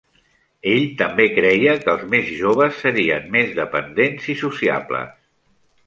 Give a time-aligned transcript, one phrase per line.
[0.69, 5.17] Ell també creia que els més joves serien més dependents i sociables.